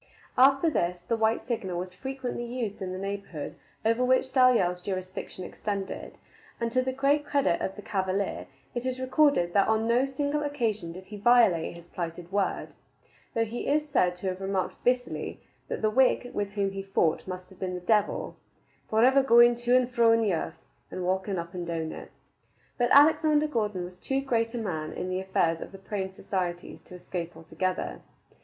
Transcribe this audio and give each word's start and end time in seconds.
After 0.35 0.67
this, 0.67 0.99
the 1.07 1.15
white 1.15 1.41
signal 1.41 1.77
was 1.77 1.93
frequently 1.93 2.43
used 2.43 2.81
in 2.81 2.91
the 2.91 2.97
neighborhood 2.97 3.53
over 3.85 4.03
which 4.03 4.33
Dalyell's 4.33 4.81
jurisdiction 4.81 5.43
extended, 5.45 6.17
and 6.59 6.71
to 6.71 6.81
the 6.81 6.91
great 6.91 7.23
credit 7.23 7.61
of 7.61 7.75
the 7.75 7.83
cavalier 7.83 8.47
it 8.73 8.87
is 8.87 8.99
recorded 8.99 9.53
that 9.53 9.67
on 9.67 9.87
no 9.87 10.07
single 10.07 10.41
occasion 10.41 10.91
did 10.91 11.05
he 11.05 11.17
violate 11.17 11.75
his 11.75 11.87
plighted 11.87 12.31
word, 12.31 12.69
though 13.35 13.45
he 13.45 13.67
is 13.67 13.89
said 13.89 14.15
to 14.15 14.27
have 14.29 14.41
remarked 14.41 14.83
bitterly 14.83 15.39
that 15.67 15.83
the 15.83 15.91
Whig 15.91 16.31
with 16.33 16.53
whom 16.53 16.71
he 16.71 16.81
fought 16.81 17.27
must 17.27 17.51
have 17.51 17.59
been 17.59 17.75
the 17.75 17.79
devil, 17.79 18.35
"forever 18.89 19.21
going 19.21 19.53
to 19.53 19.75
and 19.75 19.87
fro 19.87 20.13
in 20.13 20.21
the 20.23 20.33
earth, 20.33 20.65
and 20.89 21.03
walking 21.05 21.37
up 21.37 21.53
and 21.53 21.67
down 21.67 21.81
in 21.81 21.91
it." 21.91 22.11
But 22.79 22.89
Alexander 22.91 23.45
Gordon 23.47 23.83
was 23.83 23.97
too 23.97 24.21
great 24.21 24.55
a 24.55 24.57
man 24.57 24.93
in 24.93 25.09
the 25.09 25.19
affairs 25.19 25.61
of 25.61 25.71
the 25.71 25.77
Praying 25.77 26.13
Societies 26.13 26.81
to 26.85 26.95
escape 26.95 27.37
altogether. 27.37 28.01